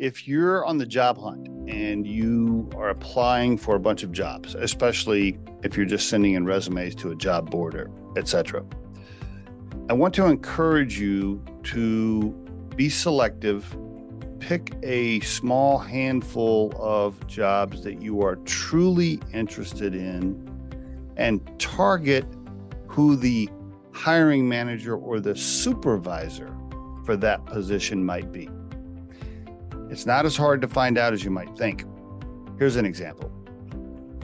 if 0.00 0.26
you're 0.26 0.64
on 0.64 0.78
the 0.78 0.86
job 0.86 1.18
hunt 1.18 1.46
and 1.68 2.06
you 2.06 2.68
are 2.74 2.88
applying 2.88 3.58
for 3.58 3.76
a 3.76 3.78
bunch 3.78 4.02
of 4.02 4.10
jobs, 4.10 4.54
especially 4.54 5.38
if 5.62 5.76
you're 5.76 5.84
just 5.84 6.08
sending 6.08 6.32
in 6.32 6.46
resumes 6.46 6.94
to 6.94 7.10
a 7.10 7.14
job 7.14 7.50
board 7.50 7.74
or 7.74 7.90
etc., 8.16 8.64
I 9.90 9.92
want 9.92 10.14
to 10.14 10.24
encourage 10.24 10.98
you 10.98 11.44
to 11.64 12.30
be 12.76 12.88
selective, 12.88 13.76
pick 14.38 14.72
a 14.82 15.20
small 15.20 15.76
handful 15.76 16.72
of 16.78 17.26
jobs 17.26 17.84
that 17.84 18.00
you 18.00 18.22
are 18.22 18.36
truly 18.36 19.20
interested 19.34 19.94
in, 19.94 20.48
and 21.18 21.42
target 21.60 22.24
who 22.86 23.16
the 23.16 23.50
hiring 23.92 24.48
manager 24.48 24.96
or 24.96 25.20
the 25.20 25.36
supervisor 25.36 26.56
for 27.04 27.16
that 27.16 27.44
position 27.44 28.02
might 28.02 28.32
be. 28.32 28.48
It's 29.90 30.06
not 30.06 30.24
as 30.24 30.36
hard 30.36 30.62
to 30.62 30.68
find 30.68 30.96
out 30.96 31.12
as 31.12 31.24
you 31.24 31.32
might 31.32 31.58
think. 31.58 31.84
Here's 32.58 32.76
an 32.76 32.86
example. 32.86 33.32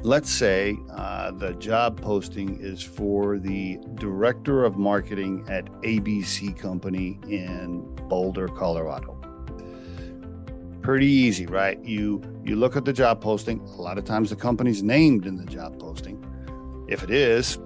Let's 0.03 0.31
say 0.31 0.79
uh, 0.93 1.33
the 1.33 1.55
job 1.55 2.01
posting 2.01 2.61
is 2.61 2.81
for 2.81 3.41
the 3.41 3.81
director 3.95 4.65
of 4.65 4.77
marketing 4.77 5.45
at 5.49 5.67
ABC 5.83 6.57
Company 6.57 7.19
in 7.27 7.83
Boulder, 8.09 8.47
Colorado. 8.47 9.15
Pretty 10.83 11.07
easy, 11.09 11.47
right? 11.47 11.83
You 11.85 12.23
you 12.45 12.55
look 12.55 12.77
at 12.77 12.85
the 12.85 12.93
job 12.93 13.21
posting. 13.21 13.59
A 13.59 13.83
lot 13.83 13.99
of 13.99 14.05
times 14.05 14.31
the 14.31 14.37
company's 14.37 14.85
named 14.85 15.27
in 15.27 15.37
the 15.37 15.47
job 15.47 15.81
posting. 15.81 16.25
If 16.87 17.03
it 17.03 17.11
is, 17.11 17.59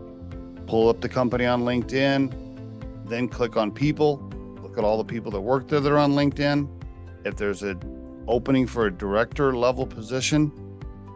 pull 0.67 0.89
up 0.89 1.03
the 1.03 1.09
company 1.11 1.45
on 1.45 1.65
LinkedIn, 1.65 3.07
then 3.07 3.29
click 3.29 3.59
on 3.59 3.71
people. 3.71 4.27
Look 4.63 4.79
at 4.79 4.85
all 4.85 4.97
the 4.97 5.05
people 5.05 5.31
that 5.33 5.41
work 5.43 5.69
there 5.69 5.81
that 5.81 5.93
are 5.93 5.99
on 5.99 6.13
LinkedIn 6.13 6.80
if 7.25 7.37
there's 7.37 7.63
an 7.63 7.81
opening 8.29 8.67
for 8.67 8.87
a 8.87 8.91
director 8.91 9.57
level 9.57 9.87
position, 9.87 10.53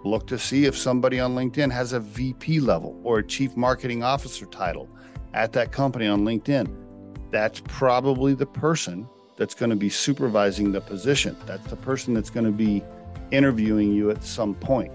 look 0.05 0.27
to 0.27 0.39
see 0.39 0.67
if 0.67 0.77
somebody 0.77 1.19
on 1.21 1.35
LinkedIn 1.35 1.73
has 1.73 1.93
a 1.93 2.01
VP 2.01 2.61
level 2.61 3.01
or 3.03 3.19
a 3.19 3.27
chief 3.27 3.57
marketing 3.57 4.03
officer 4.03 4.47
title 4.47 4.89
at 5.33 5.53
that 5.53 5.73
company 5.73 6.07
on 6.07 6.23
LinkedIn. 6.23 6.73
That's 7.31 7.61
probably 7.67 8.35
the 8.35 8.47
person 8.47 9.09
that's 9.37 9.55
going 9.55 9.71
to 9.71 9.77
be 9.77 9.89
supervising 9.89 10.73
the 10.73 10.81
position. 10.81 11.37
That's 11.47 11.67
the 11.69 11.77
person 11.77 12.15
that's 12.15 12.31
going 12.31 12.47
to 12.47 12.53
be 12.53 12.83
interviewing 13.31 13.93
you 13.93 14.11
at 14.11 14.23
some 14.23 14.55
point. 14.55 14.93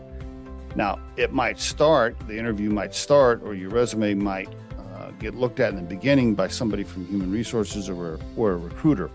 Now, 0.75 0.99
it 1.17 1.33
might 1.33 1.59
start, 1.59 2.15
the 2.27 2.37
interview 2.37 2.69
might 2.69 2.93
start, 2.93 3.41
or 3.43 3.55
your 3.55 3.69
resume 3.69 4.13
might 4.13 4.49
uh, 4.77 5.11
get 5.19 5.35
looked 5.35 5.59
at 5.59 5.71
in 5.71 5.77
the 5.77 5.81
beginning 5.81 6.35
by 6.35 6.47
somebody 6.47 6.83
from 6.83 7.05
human 7.07 7.31
resources 7.31 7.89
or, 7.89 8.19
or 8.37 8.51
a 8.51 8.57
recruiter. 8.57 9.09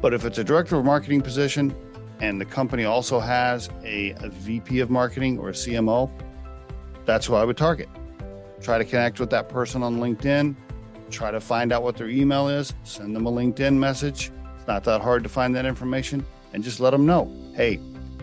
But 0.00 0.14
if 0.14 0.24
it's 0.24 0.38
a 0.38 0.44
director 0.44 0.76
of 0.76 0.84
marketing 0.84 1.22
position 1.22 1.74
and 2.20 2.40
the 2.40 2.44
company 2.44 2.84
also 2.84 3.20
has 3.20 3.68
a, 3.82 4.10
a 4.20 4.28
VP 4.28 4.80
of 4.80 4.90
marketing 4.90 5.38
or 5.38 5.48
a 5.48 5.52
CMO, 5.52 6.10
that's 7.04 7.26
who 7.26 7.34
I 7.34 7.44
would 7.44 7.56
target. 7.56 7.88
Try 8.60 8.78
to 8.78 8.84
connect 8.84 9.20
with 9.20 9.30
that 9.30 9.48
person 9.48 9.82
on 9.82 9.98
LinkedIn. 9.98 10.54
Try 11.10 11.30
to 11.30 11.40
find 11.40 11.72
out 11.72 11.82
what 11.82 11.96
their 11.96 12.08
email 12.08 12.48
is. 12.48 12.74
Send 12.84 13.14
them 13.16 13.26
a 13.26 13.32
LinkedIn 13.32 13.74
message. 13.74 14.30
It's 14.56 14.66
not 14.66 14.84
that 14.84 15.00
hard 15.00 15.22
to 15.22 15.28
find 15.28 15.54
that 15.56 15.64
information 15.64 16.24
and 16.52 16.62
just 16.62 16.80
let 16.80 16.90
them 16.90 17.06
know 17.06 17.32
hey, 17.54 17.80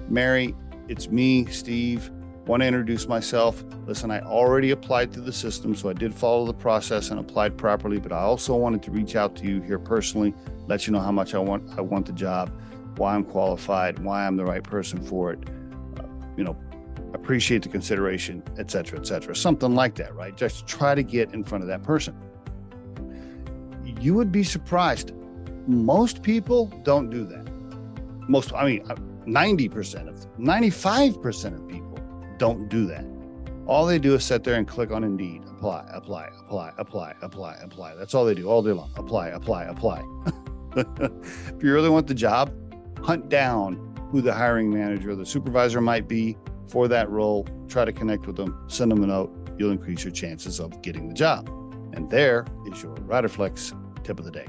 Mary, 0.10 0.56
it's 0.88 1.10
me, 1.10 1.46
Steve. 1.48 2.10
Want 2.46 2.62
to 2.62 2.68
introduce 2.68 3.08
myself. 3.08 3.64
Listen, 3.88 4.12
I 4.12 4.22
already 4.22 4.72
applied 4.72 5.12
through 5.12 5.24
the 5.24 5.34
system, 5.34 5.76
so 5.76 5.90
I 5.90 5.94
did 5.94 6.14
follow 6.14 6.46
the 6.46 6.54
process 6.54 7.10
and 7.10 7.20
applied 7.20 7.58
properly, 7.58 8.00
but 8.00 8.12
I 8.12 8.20
also 8.20 8.56
wanted 8.56 8.84
to 8.84 8.92
reach 8.92 9.16
out 9.16 9.36
to 9.38 9.46
you 9.46 9.62
here 9.62 9.80
personally 9.80 10.34
let 10.68 10.88
you 10.88 10.94
know 10.94 11.00
how 11.00 11.12
much 11.12 11.34
I 11.34 11.40
want 11.40 11.78
I 11.78 11.82
want 11.82 12.06
the 12.06 12.14
job, 12.14 12.52
why 12.98 13.16
I'm 13.16 13.24
qualified, 13.24 14.00
why 14.00 14.26
I'm 14.26 14.36
the 14.36 14.46
right 14.46 14.64
person 14.64 15.02
for 15.02 15.32
it. 15.32 15.40
Uh, 15.98 16.04
you 16.38 16.44
know, 16.44 16.58
appreciate 17.14 17.64
the 17.64 17.70
consideration, 17.70 18.44
et 18.58 18.72
cetera, 18.72 19.00
et 19.00 19.08
cetera. 19.08 19.36
Something 19.36 19.76
like 19.76 19.96
that, 19.96 20.16
right? 20.16 20.36
Just 20.36 20.68
try 20.68 20.96
to 20.96 21.04
get 21.04 21.34
in 21.34 21.44
front 21.44 21.64
of 21.64 21.68
that 21.68 21.84
person. 21.84 22.16
You 24.00 24.14
would 24.14 24.32
be 24.32 24.44
surprised. 24.44 25.14
Most 25.68 26.22
people 26.22 26.68
don't 26.84 27.10
do 27.10 27.26
that. 27.26 27.48
Most, 28.28 28.54
I 28.54 28.66
mean, 28.66 28.84
90% 28.84 30.08
uh, 30.08 30.10
of 30.10 30.38
95% 30.38 31.56
of 31.56 31.68
people 31.68 31.85
don't 32.38 32.70
do 32.70 32.86
that. 32.88 33.06
All 33.68 33.86
they 33.86 33.98
do 33.98 34.14
is 34.14 34.24
sit 34.24 34.44
there 34.44 34.56
and 34.56 34.68
click 34.68 34.92
on 34.92 35.04
Indeed, 35.04 35.44
apply, 35.50 35.86
apply, 35.92 36.30
apply, 36.40 36.72
apply, 36.78 37.16
apply, 37.22 37.56
apply. 37.62 37.96
That's 37.96 38.14
all 38.14 38.26
they 38.26 38.36
do 38.36 38.48
all 38.48 38.62
day 38.62 38.72
long. 38.72 38.92
Apply, 38.96 39.30
apply, 39.30 39.64
apply. 39.64 40.04
if 40.76 41.64
you 41.64 41.74
really 41.74 41.90
want 41.90 42.06
the 42.06 42.14
job, 42.14 42.54
hunt 43.04 43.30
down 43.30 43.96
who 44.12 44.22
the 44.22 44.34
hiring 44.34 44.72
manager 44.72 45.12
or 45.12 45.16
the 45.16 45.26
supervisor 45.26 45.82
might 45.82 46.08
be 46.08 46.38
for 46.68 46.88
that 46.88 47.10
role. 47.10 47.48
Try 47.68 47.86
to 47.86 47.94
connect 47.94 48.28
with 48.28 48.36
them, 48.36 48.66
send 48.68 48.92
them 48.92 49.04
a 49.04 49.08
note. 49.08 49.32
You'll 49.58 49.72
increase 49.72 50.04
your 50.04 50.14
chances 50.14 50.60
of 50.60 50.82
getting 50.82 51.08
the 51.08 51.16
job. 51.16 51.50
And 51.94 52.10
there 52.10 52.46
is 52.72 52.84
your 52.84 52.96
Riderflex 52.98 53.74
tip 54.04 54.20
of 54.20 54.26
the 54.26 54.32
day. 54.32 54.46